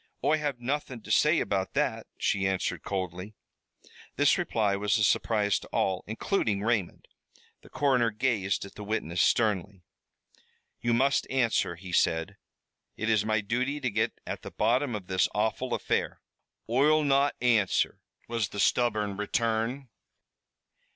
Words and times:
"Oi 0.23 0.39
have 0.39 0.59
nothin' 0.59 1.03
to 1.03 1.11
say 1.11 1.39
about 1.39 1.75
that," 1.75 2.07
she 2.17 2.47
answered 2.47 2.81
coldly. 2.81 3.35
This 4.15 4.35
reply 4.35 4.75
was 4.75 4.97
a 4.97 5.03
surprise 5.03 5.59
to 5.59 5.67
all, 5.67 6.03
including 6.07 6.63
Raymond. 6.63 7.07
The 7.61 7.69
coroner 7.69 8.09
gazed 8.09 8.65
at 8.65 8.73
the 8.73 8.83
witness 8.83 9.21
sternly. 9.21 9.83
"You 10.79 10.95
must 10.95 11.29
answer," 11.29 11.75
he 11.75 11.91
said. 11.91 12.37
"It 12.97 13.11
is 13.11 13.23
my 13.25 13.41
duty 13.41 13.79
to 13.79 13.91
get 13.91 14.19
at 14.25 14.41
the 14.41 14.49
bottom 14.49 14.95
of 14.95 15.05
this 15.05 15.29
awful 15.35 15.71
affair." 15.71 16.19
"Oi'll 16.67 17.03
not 17.03 17.35
answer," 17.39 18.01
was 18.27 18.49
the 18.49 18.59
stubborn 18.59 19.17
return. 19.17 19.87